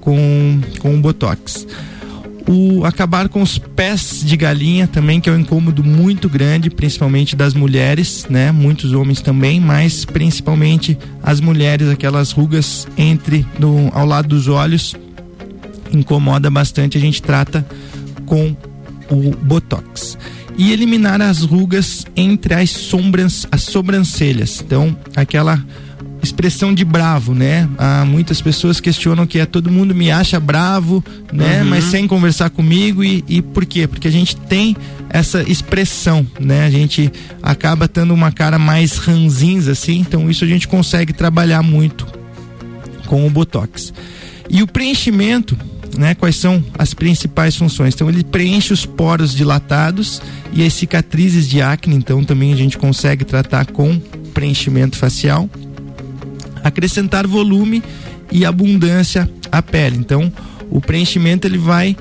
com, 0.00 0.60
com 0.78 0.94
o 0.94 1.00
Botox. 1.00 1.66
O 2.48 2.84
acabar 2.84 3.28
com 3.28 3.42
os 3.42 3.58
pés 3.58 4.22
de 4.24 4.36
galinha 4.36 4.86
também, 4.86 5.20
que 5.20 5.28
é 5.28 5.32
um 5.32 5.38
incômodo 5.38 5.84
muito 5.84 6.28
grande, 6.28 6.70
principalmente 6.70 7.36
das 7.36 7.54
mulheres, 7.54 8.26
né? 8.28 8.50
Muitos 8.50 8.92
homens 8.92 9.20
também, 9.20 9.60
mas 9.60 10.04
principalmente 10.04 10.98
as 11.22 11.40
mulheres, 11.40 11.88
aquelas 11.88 12.32
rugas 12.32 12.88
entre 12.96 13.46
no, 13.58 13.90
ao 13.94 14.06
lado 14.06 14.28
dos 14.28 14.48
olhos, 14.48 14.96
incomoda 15.92 16.50
bastante. 16.50 16.96
A 16.96 17.00
gente 17.00 17.22
trata 17.22 17.66
com 18.26 18.56
o 19.10 19.30
Botox. 19.36 20.16
E 20.56 20.72
eliminar 20.72 21.20
as 21.22 21.42
rugas 21.42 22.04
entre 22.14 22.54
as 22.54 22.70
sombras, 22.70 23.46
as 23.50 23.62
sobrancelhas. 23.62 24.62
Então, 24.64 24.96
aquela 25.16 25.62
expressão 26.40 26.72
de 26.72 26.86
bravo, 26.86 27.34
né? 27.34 27.68
Há 27.76 28.02
muitas 28.06 28.40
pessoas 28.40 28.80
questionam 28.80 29.26
que 29.26 29.38
é 29.38 29.44
todo 29.44 29.70
mundo 29.70 29.94
me 29.94 30.10
acha 30.10 30.40
bravo, 30.40 31.04
né? 31.30 31.62
Mas 31.62 31.84
sem 31.84 32.06
conversar 32.06 32.48
comigo 32.48 33.04
e, 33.04 33.22
e 33.28 33.42
por 33.42 33.66
quê? 33.66 33.86
Porque 33.86 34.08
a 34.08 34.10
gente 34.10 34.34
tem 34.34 34.74
essa 35.10 35.42
expressão, 35.42 36.26
né? 36.40 36.64
A 36.64 36.70
gente 36.70 37.12
acaba 37.42 37.86
tendo 37.86 38.14
uma 38.14 38.32
cara 38.32 38.58
mais 38.58 38.96
ranzinza 38.96 39.72
assim, 39.72 39.98
então 39.98 40.30
isso 40.30 40.42
a 40.42 40.46
gente 40.46 40.66
consegue 40.66 41.12
trabalhar 41.12 41.62
muito 41.62 42.06
com 43.04 43.26
o 43.26 43.30
botox. 43.30 43.92
E 44.48 44.62
o 44.62 44.66
preenchimento, 44.66 45.58
né? 45.98 46.14
Quais 46.14 46.36
são 46.36 46.64
as 46.78 46.94
principais 46.94 47.54
funções? 47.54 47.94
Então 47.94 48.08
ele 48.08 48.24
preenche 48.24 48.72
os 48.72 48.86
poros 48.86 49.34
dilatados 49.34 50.22
e 50.54 50.64
as 50.64 50.72
cicatrizes 50.72 51.46
de 51.46 51.60
acne, 51.60 51.96
então 51.96 52.24
também 52.24 52.50
a 52.50 52.56
gente 52.56 52.78
consegue 52.78 53.26
tratar 53.26 53.66
com 53.66 54.00
preenchimento 54.32 54.96
facial 54.96 55.46
acrescentar 56.62 57.26
volume 57.26 57.82
e 58.30 58.44
abundância 58.44 59.28
à 59.50 59.60
pele. 59.62 59.96
Então, 59.96 60.32
o 60.70 60.80
preenchimento 60.80 61.46
ele 61.46 61.58
vai 61.58 61.96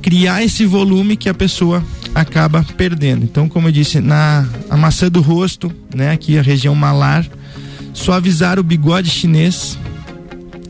criar 0.00 0.42
esse 0.42 0.64
volume 0.64 1.16
que 1.16 1.28
a 1.28 1.34
pessoa 1.34 1.84
acaba 2.14 2.64
perdendo. 2.76 3.24
Então, 3.24 3.48
como 3.48 3.68
eu 3.68 3.72
disse, 3.72 4.00
na 4.00 4.46
a 4.70 4.76
maçã 4.76 5.08
do 5.08 5.20
rosto, 5.20 5.70
né, 5.94 6.10
aqui 6.10 6.38
a 6.38 6.42
região 6.42 6.74
malar, 6.74 7.26
suavizar 7.92 8.58
o 8.58 8.62
bigode 8.62 9.10
chinês, 9.10 9.78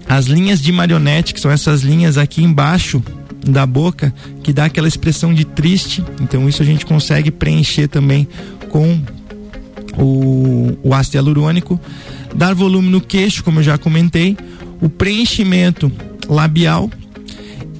as 0.09 0.27
linhas 0.27 0.61
de 0.61 0.73
marionete, 0.73 1.35
que 1.35 1.41
são 1.41 1.51
essas 1.51 1.83
linhas 1.83 2.17
aqui 2.17 2.43
embaixo 2.43 3.03
da 3.47 3.67
boca, 3.67 4.13
que 4.43 4.53
dá 4.53 4.65
aquela 4.65 4.89
expressão 4.89 5.33
de 5.33 5.45
triste. 5.45 6.03
Então, 6.21 6.49
isso 6.49 6.63
a 6.63 6.65
gente 6.65 6.85
consegue 6.87 7.31
preencher 7.31 7.89
também 7.89 8.27
com 8.71 9.01
o, 9.97 10.79
o 10.83 10.95
ácido 10.95 11.17
hialurônico, 11.17 11.81
dar 12.35 12.55
volume 12.55 12.89
no 12.89 13.01
queixo, 13.01 13.43
como 13.45 13.61
eu 13.61 13.63
já 13.63 13.79
comentei, 13.79 14.37
o 14.81 14.89
preenchimento 14.89 15.91
labial 16.29 16.91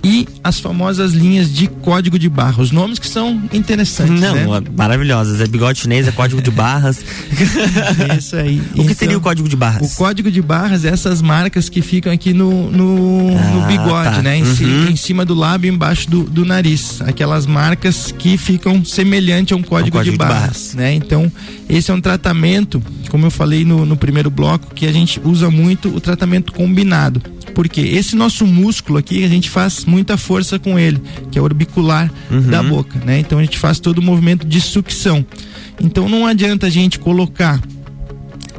e 0.09 0.27
as 0.43 0.59
famosas 0.59 1.13
linhas 1.13 1.53
de 1.53 1.67
código 1.67 2.19
de 2.19 2.31
barra. 2.31 2.63
Os 2.63 2.71
nomes 2.71 2.99
que 2.99 3.07
são 3.07 3.43
interessantes, 3.53 4.19
Não, 4.19 4.35
né? 4.35 4.63
maravilhosas. 4.75 5.39
É 5.43 5.47
bigode 5.47 5.81
chinês, 5.81 6.09
é 6.09 6.13
código 6.13 6.41
de 6.41 6.51
barras. 6.51 7.05
Isso 8.19 8.35
aí. 8.37 8.63
o 8.75 8.85
que 8.87 8.95
seria 8.95 9.19
o 9.19 9.21
código 9.21 9.47
de 9.49 9.55
barras? 9.57 9.93
O 9.93 9.97
código 9.97 10.31
de 10.31 10.41
barras 10.41 10.85
é 10.85 10.89
essas 10.89 11.21
marcas 11.21 11.69
que 11.69 11.83
ficam 11.83 12.11
aqui 12.11 12.33
no, 12.33 12.71
no, 12.71 13.37
Ah, 13.37 13.51
no 13.51 13.67
bigode, 13.67 14.17
tá. 14.17 14.23
né? 14.23 14.39
Em, 14.39 14.49
Uhum. 14.49 14.89
em 14.89 14.97
cima 14.97 15.25
do 15.27 15.35
lábio 15.35 15.71
e 15.71 15.75
embaixo 15.75 16.09
do, 16.11 16.23
do 16.25 16.45
nariz. 16.45 17.01
Aquelas 17.03 17.45
marcas 17.47 18.13
que 18.19 18.39
ficam 18.39 18.83
semelhante 18.85 19.53
a 19.53 19.57
um 19.57 19.63
código, 19.63 19.99
código 19.99 20.05
de, 20.05 20.11
de 20.13 20.17
barras, 20.17 20.41
barras. 20.41 20.75
né? 20.75 20.95
Então, 20.95 21.31
esse 21.69 21.91
é 21.91 21.95
um 21.95 22.01
tratamento, 22.01 22.83
como 23.11 23.27
eu 23.27 23.31
falei 23.31 23.65
no, 23.65 23.85
no 23.85 23.97
primeiro 23.97 24.31
bloco, 24.31 24.75
que 24.75 24.87
a 24.87 24.93
gente 24.93 25.21
usa 25.23 25.51
muito 25.51 25.95
o 25.95 26.01
tratamento 26.01 26.53
combinado. 26.53 27.21
Porque 27.59 27.81
esse 27.81 28.15
nosso 28.15 28.47
músculo 28.47 29.01
aqui, 29.01 29.25
a 29.25 29.29
gente 29.29 29.51
faz 29.51 29.85
muita 29.85 30.17
força 30.17 30.61
com 30.61 30.79
ele, 30.79 31.03
que 31.29 31.41
é 31.41 31.43
o 31.43 31.45
orbicular 31.45 32.09
da 32.49 32.63
boca, 32.63 33.01
né? 33.05 33.19
Então 33.19 33.37
a 33.37 33.43
gente 33.43 33.59
faz 33.59 33.81
todo 33.81 33.99
o 33.99 34.03
movimento 34.03 34.47
de 34.47 34.61
sucção. 34.61 35.27
Então 35.83 36.09
não 36.09 36.25
adianta 36.25 36.69
a 36.69 36.71
gente 36.71 37.01
colocar 37.01 37.61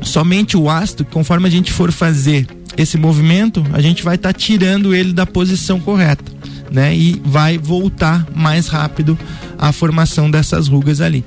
somente 0.02 0.58
o 0.58 0.70
ácido, 0.70 1.06
conforme 1.06 1.48
a 1.48 1.50
gente 1.50 1.72
for 1.72 1.94
fazer 1.94 2.46
esse 2.78 2.98
movimento, 2.98 3.66
a 3.72 3.80
gente 3.80 4.04
vai 4.04 4.16
estar 4.16 4.34
tirando 4.34 4.94
ele 4.94 5.14
da 5.14 5.26
posição 5.26 5.80
correta, 5.80 6.30
né? 6.70 6.94
E 6.94 7.22
vai 7.24 7.58
voltar 7.58 8.28
mais 8.36 8.68
rápido 8.68 9.18
a 9.58 9.72
formação 9.72 10.30
dessas 10.30 10.68
rugas 10.68 11.00
ali. 11.00 11.24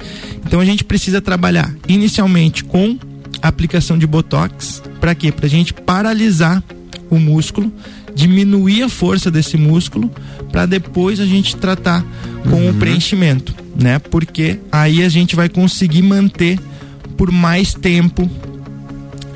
Então 0.47 0.61
a 0.61 0.65
gente 0.67 0.85
precisa 0.85 1.23
trabalhar 1.23 1.75
inicialmente 1.89 2.65
com 2.65 2.99
a 3.41 3.49
aplicação 3.49 3.97
de 3.97 4.07
botox, 4.07 4.83
para 5.01 5.15
quê? 5.15 5.33
Para 5.33 5.47
a 5.47 5.49
gente 5.49 5.73
paralisar 5.73 6.63
o 7.15 7.21
músculo, 7.21 7.73
diminuir 8.15 8.83
a 8.83 8.89
força 8.89 9.31
desse 9.31 9.57
músculo, 9.57 10.11
para 10.51 10.67
depois 10.67 11.21
a 11.21 11.27
gente 11.27 11.57
tratar 11.57 12.05
com 12.49 12.71
o 12.71 12.75
preenchimento, 12.75 13.55
né? 13.79 13.99
Porque 13.99 14.59
aí 14.71 15.03
a 15.03 15.09
gente 15.09 15.37
vai 15.37 15.49
conseguir 15.49 16.03
manter 16.03 16.59
por 17.17 17.31
mais 17.31 17.75
tempo 17.75 18.29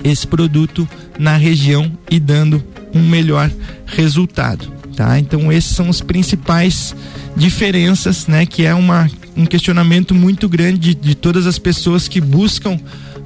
esse 0.03 0.27
produto 0.27 0.89
na 1.19 1.37
região 1.37 1.93
e 2.11 2.19
dando 2.19 2.65
um 2.95 3.07
melhor 3.07 3.51
resultado, 3.85 4.73
tá? 4.95 5.19
Então 5.19 5.53
esses 5.53 5.77
são 5.77 5.91
os 5.91 6.01
principais 6.01 6.97
diferenças, 7.37 8.27
né? 8.27 8.47
Que 8.47 8.65
é 8.65 8.75
uma, 8.75 9.11
um 9.37 9.45
questionamento 9.45 10.15
muito 10.15 10.49
grande 10.49 10.79
de, 10.79 10.95
de 10.95 11.15
todas 11.15 11.47
as 11.47 11.59
pessoas 11.59 12.09
que 12.09 12.21
buscam 12.21 12.81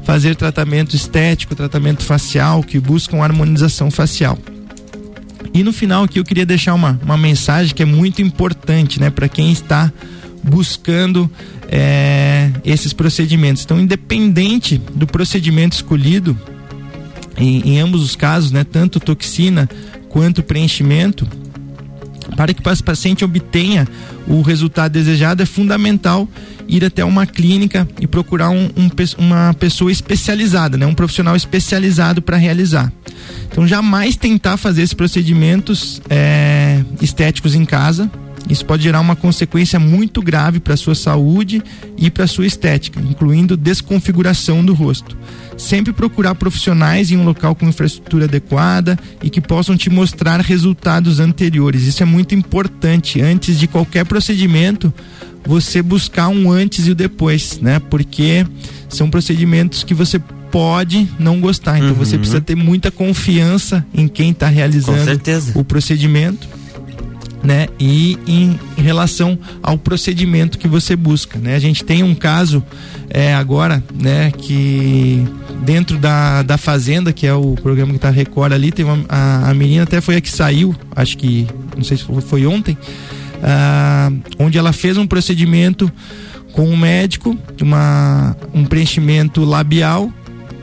fazer 0.04 0.34
tratamento 0.36 0.94
estético, 0.94 1.54
tratamento 1.54 2.02
facial, 2.02 2.62
que 2.62 2.78
buscam 2.78 3.22
harmonização 3.22 3.90
facial. 3.90 4.38
E 5.52 5.62
no 5.62 5.72
final 5.72 6.04
aqui 6.04 6.18
eu 6.18 6.24
queria 6.24 6.46
deixar 6.46 6.74
uma, 6.74 6.98
uma 7.02 7.16
mensagem 7.16 7.74
que 7.74 7.82
é 7.82 7.86
muito 7.86 8.22
importante, 8.22 9.00
né, 9.00 9.10
para 9.10 9.28
quem 9.28 9.50
está 9.50 9.92
buscando 10.42 11.30
é, 11.68 12.50
esses 12.64 12.92
procedimentos. 12.92 13.64
Então, 13.64 13.78
independente 13.78 14.78
do 14.94 15.06
procedimento 15.06 15.74
escolhido, 15.74 16.38
em, 17.36 17.60
em 17.70 17.78
ambos 17.78 18.02
os 18.02 18.16
casos, 18.16 18.52
né, 18.52 18.64
tanto 18.64 19.00
toxina 19.00 19.68
quanto 20.08 20.42
preenchimento, 20.42 21.26
para 22.36 22.54
que 22.54 22.60
o 22.60 22.84
paciente 22.84 23.24
obtenha 23.24 23.86
o 24.26 24.42
resultado 24.42 24.92
desejado, 24.92 25.42
é 25.42 25.46
fundamental 25.46 26.28
ir 26.68 26.84
até 26.84 27.04
uma 27.04 27.26
clínica 27.26 27.88
e 28.00 28.06
procurar 28.06 28.50
um, 28.50 28.70
um, 28.76 28.90
uma 29.18 29.52
pessoa 29.54 29.90
especializada, 29.90 30.76
né, 30.78 30.86
um 30.86 30.94
profissional 30.94 31.34
especializado 31.34 32.22
para 32.22 32.36
realizar. 32.36 32.92
Então, 33.50 33.66
jamais 33.66 34.16
tentar 34.16 34.56
fazer 34.56 34.82
esses 34.82 34.94
procedimentos 34.94 36.00
é, 36.08 36.82
estéticos 37.02 37.54
em 37.54 37.64
casa. 37.64 38.10
Isso 38.48 38.64
pode 38.64 38.82
gerar 38.82 39.00
uma 39.00 39.14
consequência 39.14 39.78
muito 39.78 40.22
grave 40.22 40.60
para 40.60 40.74
a 40.74 40.76
sua 40.76 40.94
saúde 40.94 41.62
e 41.96 42.10
para 42.10 42.24
a 42.24 42.28
sua 42.28 42.46
estética, 42.46 43.00
incluindo 43.00 43.56
desconfiguração 43.56 44.64
do 44.64 44.72
rosto. 44.72 45.16
Sempre 45.56 45.92
procurar 45.92 46.34
profissionais 46.34 47.12
em 47.12 47.18
um 47.18 47.24
local 47.24 47.54
com 47.54 47.68
infraestrutura 47.68 48.24
adequada 48.24 48.98
e 49.22 49.28
que 49.28 49.40
possam 49.40 49.76
te 49.76 49.90
mostrar 49.90 50.40
resultados 50.40 51.20
anteriores. 51.20 51.82
Isso 51.82 52.02
é 52.02 52.06
muito 52.06 52.34
importante. 52.34 53.20
Antes 53.20 53.58
de 53.58 53.66
qualquer 53.66 54.06
procedimento, 54.06 54.92
você 55.44 55.82
buscar 55.82 56.28
um 56.28 56.50
antes 56.50 56.86
e 56.86 56.90
o 56.90 56.94
depois, 56.94 57.60
né? 57.60 57.78
Porque 57.78 58.46
são 58.88 59.10
procedimentos 59.10 59.84
que 59.84 59.92
você 59.92 60.18
pode 60.50 61.08
não 61.18 61.40
gostar. 61.40 61.76
Então 61.76 61.90
uhum. 61.90 61.94
você 61.94 62.16
precisa 62.16 62.40
ter 62.40 62.56
muita 62.56 62.90
confiança 62.90 63.84
em 63.94 64.08
quem 64.08 64.30
está 64.30 64.48
realizando 64.48 65.20
o 65.54 65.64
procedimento. 65.64 66.48
Né? 67.42 67.68
E 67.78 68.18
em, 68.26 68.58
relação 68.76 69.38
ao 69.62 69.78
procedimento 69.78 70.58
que 70.58 70.68
você 70.68 70.94
busca, 70.94 71.38
né? 71.38 71.54
A 71.54 71.58
gente 71.58 71.82
tem 71.82 72.02
um 72.02 72.14
caso 72.14 72.62
é, 73.08 73.34
agora, 73.34 73.82
né? 73.94 74.30
Que 74.30 75.26
dentro 75.62 75.96
da, 75.96 76.42
da 76.42 76.58
Fazenda, 76.58 77.12
que 77.14 77.26
é 77.26 77.32
o 77.32 77.54
programa 77.54 77.92
que 77.92 77.96
está 77.96 78.10
Record 78.10 78.52
ali, 78.52 78.70
tem 78.70 78.84
uma, 78.84 79.04
a, 79.08 79.50
a 79.50 79.54
menina 79.54 79.84
até 79.84 80.02
foi 80.02 80.16
a 80.16 80.20
que 80.20 80.30
saiu, 80.30 80.74
acho 80.94 81.16
que, 81.16 81.46
não 81.74 81.82
sei 81.84 81.96
se 81.96 82.04
foi, 82.04 82.20
foi 82.20 82.46
ontem, 82.46 82.76
ah, 83.42 84.12
onde 84.38 84.58
ela 84.58 84.72
fez 84.72 84.98
um 84.98 85.06
procedimento 85.06 85.90
com 86.52 86.68
um 86.68 86.76
médico, 86.76 87.38
uma, 87.62 88.36
um 88.52 88.64
preenchimento 88.64 89.44
labial 89.44 90.12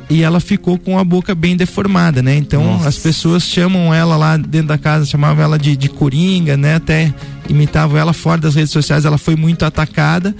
e 0.10 0.24
ela 0.24 0.40
ficou 0.40 0.78
com 0.78 0.98
a 0.98 1.04
boca 1.04 1.36
bem 1.36 1.58
deformada, 1.58 2.22
né? 2.22 2.36
Então 2.36 2.64
Nossa. 2.64 2.88
as 2.88 2.98
pessoas 2.98 3.44
chamam 3.44 3.94
ela 3.94 4.16
lá 4.16 4.38
dentro 4.38 4.68
da 4.68 4.78
casa, 4.78 5.06
chamavam 5.06 5.44
ela 5.44 5.60
de, 5.60 5.76
de 5.76 5.90
coringa, 5.90 6.56
né? 6.56 6.76
Até 6.76 7.14
imitavam 7.50 7.98
ela 7.98 8.14
fora 8.14 8.40
das 8.40 8.56
redes 8.56 8.72
sociais, 8.72 9.06
ela 9.06 9.18
foi 9.18 9.36
muito 9.36 9.66
atacada. 9.66 10.36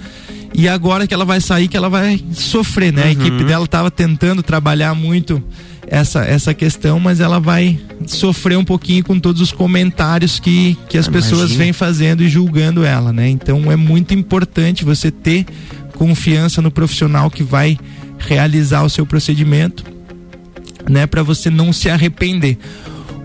E 0.54 0.66
agora 0.66 1.06
que 1.06 1.12
ela 1.12 1.26
vai 1.26 1.40
sair, 1.40 1.68
que 1.68 1.76
ela 1.76 1.90
vai 1.90 2.22
sofrer, 2.32 2.92
né? 2.92 3.02
Uhum. 3.02 3.08
A 3.08 3.12
equipe 3.12 3.44
dela 3.44 3.64
estava 3.66 3.90
tentando 3.90 4.42
trabalhar 4.42 4.94
muito 4.94 5.42
essa, 5.86 6.24
essa 6.24 6.54
questão, 6.54 6.98
mas 6.98 7.20
ela 7.20 7.38
vai 7.38 7.78
sofrer 8.06 8.56
um 8.56 8.64
pouquinho 8.64 9.04
com 9.04 9.18
todos 9.18 9.42
os 9.42 9.52
comentários 9.52 10.38
que, 10.38 10.76
que 10.88 10.96
as 10.96 11.08
pessoas 11.08 11.52
vêm 11.52 11.72
fazendo 11.72 12.22
e 12.22 12.28
julgando 12.28 12.84
ela, 12.84 13.12
né? 13.12 13.28
Então 13.28 13.70
é 13.70 13.76
muito 13.76 14.14
importante 14.14 14.84
você 14.84 15.10
ter 15.10 15.46
confiança 15.94 16.62
no 16.62 16.70
profissional 16.70 17.30
que 17.30 17.42
vai 17.42 17.78
realizar 18.18 18.82
o 18.82 18.90
seu 18.90 19.06
procedimento, 19.06 19.84
né, 20.88 21.06
para 21.06 21.22
você 21.22 21.50
não 21.50 21.72
se 21.72 21.88
arrepender. 21.88 22.58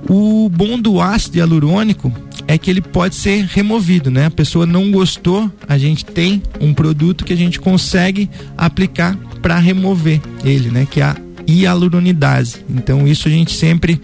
O 0.10 0.50
bom 0.50 0.78
do 0.78 1.00
ácido 1.02 1.38
hialurônico 1.38 2.12
é 2.48 2.58
que 2.58 2.70
ele 2.70 2.82
pode 2.82 3.16
ser 3.16 3.46
removido, 3.46 4.12
né? 4.12 4.26
A 4.26 4.32
pessoa 4.32 4.66
não 4.66 4.92
gostou, 4.92 5.50
a 5.68 5.78
gente 5.78 6.04
tem 6.04 6.44
um 6.60 6.74
produto 6.74 7.24
que 7.24 7.32
a 7.32 7.38
gente 7.38 7.60
consegue 7.60 8.30
aplicar 8.58 9.18
para 9.42 9.58
remover 9.60 10.20
ele, 10.44 10.70
né? 10.70 10.86
Que 10.90 11.00
é 11.00 11.06
a 11.06 11.16
hialuronidase. 11.48 12.58
Então 12.70 13.08
isso 13.08 13.30
a 13.30 13.32
gente 13.32 13.54
sempre 13.54 14.02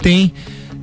tem 0.00 0.32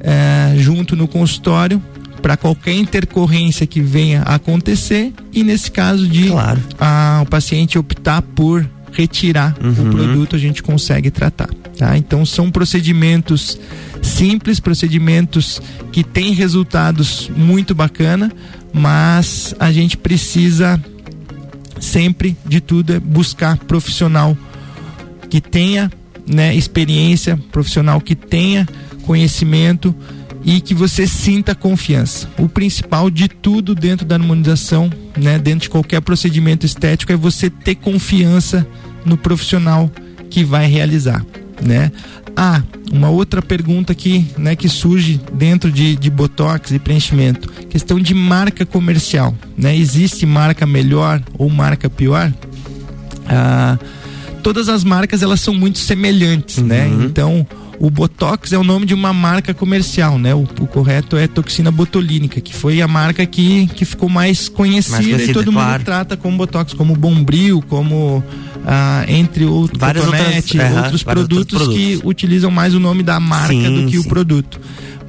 é, 0.01 0.55
junto 0.57 0.95
no 0.95 1.07
consultório 1.07 1.81
para 2.21 2.35
qualquer 2.35 2.73
intercorrência 2.73 3.65
que 3.65 3.81
venha 3.81 4.21
a 4.23 4.35
acontecer 4.35 5.13
e 5.31 5.43
nesse 5.43 5.71
caso 5.71 6.07
de 6.07 6.27
claro. 6.27 6.59
a, 6.79 7.21
o 7.23 7.25
paciente 7.25 7.79
optar 7.79 8.21
por 8.21 8.67
retirar 8.99 9.55
uhum. 9.63 9.71
o 9.71 9.91
produto, 9.91 10.35
a 10.35 10.39
gente 10.39 10.61
consegue 10.61 11.09
tratar. 11.09 11.49
Tá? 11.77 11.97
Então 11.97 12.25
são 12.25 12.51
procedimentos 12.51 13.57
simples, 14.01 14.59
procedimentos 14.59 15.61
que 15.91 16.03
têm 16.03 16.33
resultados 16.33 17.31
muito 17.35 17.73
bacana, 17.73 18.29
mas 18.73 19.55
a 19.57 19.71
gente 19.71 19.95
precisa 19.95 20.81
sempre 21.79 22.35
de 22.45 22.59
tudo 22.59 22.93
é 22.93 22.99
buscar 22.99 23.57
profissional 23.57 24.37
que 25.29 25.39
tenha 25.39 25.89
né, 26.27 26.53
experiência, 26.53 27.39
profissional 27.51 28.01
que 28.01 28.15
tenha 28.15 28.67
conhecimento 29.03 29.95
e 30.43 30.59
que 30.59 30.73
você 30.73 31.07
sinta 31.07 31.55
confiança. 31.55 32.29
O 32.37 32.49
principal 32.49 33.09
de 33.09 33.29
tudo 33.29 33.73
dentro 33.73 34.05
da 34.05 34.15
harmonização, 34.15 34.89
né, 35.17 35.39
dentro 35.39 35.61
de 35.61 35.69
qualquer 35.69 36.01
procedimento 36.01 36.65
estético, 36.65 37.11
é 37.13 37.15
você 37.15 37.49
ter 37.49 37.75
confiança 37.75 38.67
no 39.05 39.17
profissional 39.17 39.91
que 40.29 40.43
vai 40.43 40.67
realizar, 40.67 41.25
né? 41.61 41.91
Ah, 42.35 42.61
uma 42.91 43.09
outra 43.09 43.41
pergunta 43.41 43.93
que, 43.93 44.25
né, 44.37 44.55
que 44.55 44.69
surge 44.69 45.19
dentro 45.33 45.71
de, 45.71 45.95
de 45.95 46.09
botox 46.09 46.71
e 46.71 46.79
preenchimento, 46.79 47.51
questão 47.65 47.99
de 47.99 48.13
marca 48.13 48.65
comercial, 48.65 49.35
né? 49.57 49.75
Existe 49.75 50.25
marca 50.25 50.65
melhor 50.65 51.21
ou 51.37 51.49
marca 51.49 51.89
pior? 51.89 52.31
Ah, 53.27 53.77
todas 54.41 54.69
as 54.69 54.83
marcas 54.83 55.21
elas 55.21 55.41
são 55.41 55.53
muito 55.53 55.79
semelhantes, 55.79 56.57
né? 56.57 56.87
uhum. 56.87 56.97
né? 56.97 57.05
Então 57.05 57.47
o 57.79 57.89
Botox 57.89 58.51
é 58.51 58.57
o 58.57 58.63
nome 58.63 58.85
de 58.85 58.93
uma 58.93 59.13
marca 59.13 59.53
comercial, 59.53 60.19
né? 60.19 60.35
O, 60.35 60.41
o, 60.41 60.67
correto 60.67 61.15
é 61.15 61.27
toxina 61.27 61.71
botulínica, 61.71 62.41
que 62.41 62.53
foi 62.53 62.81
a 62.81 62.87
marca 62.87 63.25
que, 63.25 63.67
que 63.67 63.85
ficou 63.85 64.09
mais 64.09 64.49
conhecida, 64.49 64.97
mais 64.97 65.05
conhecida 65.07 65.31
e 65.31 65.33
todo 65.33 65.51
claro. 65.51 65.71
mundo 65.71 65.85
trata 65.85 66.17
como 66.17 66.37
Botox, 66.37 66.73
como 66.73 66.93
Bombril, 66.95 67.63
como 67.69 68.21
ah, 68.65 69.05
entre 69.07 69.45
outros 69.45 69.79
Várias 69.79 70.05
outras, 70.05 70.25
outros, 70.25 71.03
produtos 71.03 71.37
outros, 71.37 71.67
produtos 71.67 71.67
que 71.67 72.01
utilizam 72.03 72.51
mais 72.51 72.75
o 72.75 72.79
nome 72.79 73.01
da 73.01 73.19
marca 73.19 73.53
sim, 73.53 73.81
do 73.85 73.89
que 73.89 73.97
sim. 73.97 74.05
o 74.05 74.09
produto 74.09 74.59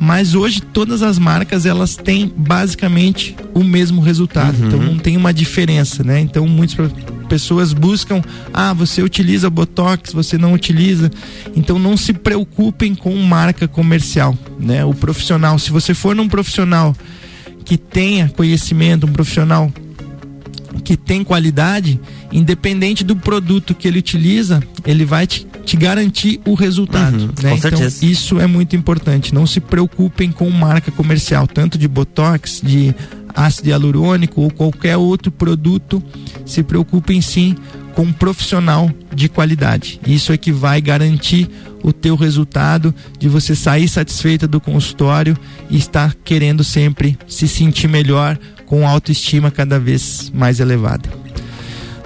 mas 0.01 0.35
hoje 0.35 0.63
todas 0.63 1.03
as 1.03 1.19
marcas 1.19 1.67
elas 1.67 1.95
têm 1.95 2.33
basicamente 2.35 3.37
o 3.53 3.63
mesmo 3.63 4.01
resultado, 4.01 4.59
uhum. 4.59 4.67
então 4.67 4.83
não 4.83 4.99
tem 4.99 5.15
uma 5.15 5.33
diferença, 5.33 6.03
né? 6.03 6.19
Então 6.21 6.49
muitas 6.49 6.91
pessoas 7.29 7.75
buscam, 7.75 8.23
ah, 8.53 8.73
você 8.73 9.03
utiliza 9.03 9.51
botox, 9.51 10.15
você 10.15 10.39
não 10.39 10.55
utiliza, 10.55 11.11
então 11.55 11.79
não 11.79 11.99
se 11.99 12.15
preocupem 12.15 12.95
com 12.95 13.15
marca 13.17 13.69
comercial, 13.69 14.37
né? 14.59 14.83
O 14.87 14.95
profissional, 14.95 15.59
se 15.59 15.71
você 15.71 15.93
for 15.93 16.17
num 16.17 16.29
profissional 16.29 16.97
que 17.63 17.77
tenha 17.77 18.31
conhecimento, 18.31 19.07
um 19.07 19.13
profissional 19.13 19.71
que 20.83 20.97
tem 20.97 21.23
qualidade, 21.23 22.01
independente 22.33 23.05
do 23.05 23.15
produto 23.15 23.75
que 23.75 23.87
ele 23.87 23.99
utiliza, 23.99 24.63
ele 24.87 25.05
vai 25.05 25.27
te 25.27 25.47
te 25.71 25.77
garantir 25.77 26.41
o 26.45 26.55
resultado. 26.55 27.17
Uhum, 27.17 27.27
né? 27.45 27.55
então, 27.55 27.59
certeza. 27.59 28.05
isso 28.05 28.41
é 28.41 28.47
muito 28.47 28.75
importante. 28.75 29.33
Não 29.33 29.47
se 29.47 29.61
preocupem 29.61 30.33
com 30.33 30.51
marca 30.51 30.91
comercial, 30.91 31.47
tanto 31.47 31.79
de 31.79 31.87
botox, 31.87 32.61
de 32.61 32.93
ácido 33.33 33.69
hialurônico 33.69 34.41
ou 34.41 34.51
qualquer 34.51 34.97
outro 34.97 35.31
produto. 35.31 36.03
Se 36.45 36.65
preocupem 36.65 37.21
sim 37.21 37.55
com 37.95 38.03
um 38.03 38.13
profissional 38.13 38.91
de 39.15 39.29
qualidade. 39.29 40.01
Isso 40.05 40.33
é 40.33 40.37
que 40.37 40.51
vai 40.51 40.81
garantir 40.81 41.49
o 41.85 41.93
teu 41.93 42.17
resultado 42.17 42.93
de 43.17 43.29
você 43.29 43.55
sair 43.55 43.87
satisfeita 43.87 44.49
do 44.49 44.61
consultório 44.61 45.39
e 45.71 45.77
estar 45.77 46.17
querendo 46.25 46.65
sempre 46.65 47.17
se 47.29 47.47
sentir 47.47 47.87
melhor 47.87 48.37
com 48.67 48.89
autoestima 48.89 49.53
cada 49.53 49.79
vez 49.79 50.33
mais 50.35 50.59
elevada. 50.59 51.30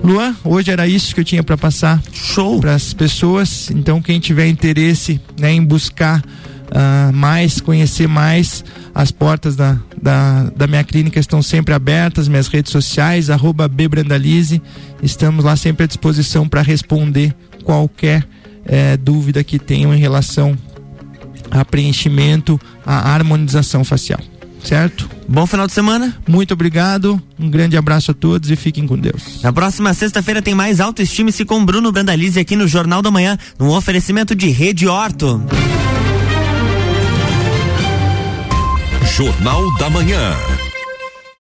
Luan, 0.05 0.37
hoje 0.45 0.71
era 0.71 0.87
isso 0.87 1.15
que 1.15 1.21
eu 1.23 1.25
tinha 1.25 1.43
para 1.43 1.57
passar 1.57 2.03
show. 2.13 2.61
para 2.61 2.75
as 2.75 2.93
pessoas. 2.93 3.71
Então 3.71 4.03
quem 4.03 4.21
tiver 4.21 4.47
interesse 4.47 5.19
né, 5.41 5.51
em 5.51 5.65
buscar 5.65 6.21
uh, 6.21 7.11
mais, 7.11 7.59
conhecer 7.59 8.07
mais, 8.07 8.63
as 8.95 9.11
portas 9.11 9.57
da, 9.57 9.79
da, 10.01 10.45
da, 10.55 10.67
minha 10.67 10.85
clínica 10.85 11.19
estão 11.19 11.41
sempre 11.41 11.73
abertas, 11.73 12.29
minhas 12.29 12.49
redes 12.49 12.71
sociais, 12.71 13.31
arroba 13.31 13.67
Bbrandalize, 13.67 14.61
estamos 15.03 15.43
lá 15.43 15.57
sempre 15.57 15.85
à 15.85 15.87
disposição 15.87 16.47
para 16.47 16.61
responder 16.61 17.35
qualquer 17.65 18.29
eh, 18.67 18.99
dúvida 18.99 19.43
que 19.43 19.59
tenham 19.59 19.95
em 19.95 19.99
relação 19.99 20.55
a 21.51 21.65
preenchimento, 21.65 22.61
a 22.85 23.15
harmonização 23.15 23.83
facial 23.83 24.21
certo? 24.69 25.09
Bom 25.29 25.47
final 25.47 25.67
de 25.67 25.73
semana. 25.73 26.17
Muito 26.27 26.55
obrigado. 26.55 27.21
Um 27.39 27.49
grande 27.49 27.77
abraço 27.77 28.11
a 28.11 28.15
todos 28.15 28.51
e 28.51 28.57
fiquem 28.57 28.87
com 28.87 28.99
Deus. 28.99 29.43
Na 29.43 29.53
próxima 29.53 29.95
sexta-feira 29.95 30.43
tem 30.43 30.55
mais 30.55 30.81
autoestima-se 30.81 31.45
com 31.45 31.65
Bruno 31.65 31.93
Brandalize 31.93 32.39
aqui 32.39 32.57
no 32.57 32.67
Jornal 32.67 33.03
da 33.03 33.11
Manhã, 33.11 33.39
no 33.59 33.75
oferecimento 33.77 34.35
de 34.35 34.49
Rede 34.49 34.89
Horto. 34.89 35.43
Jornal 39.17 39.73
da 39.79 39.89
Manhã. 39.91 40.35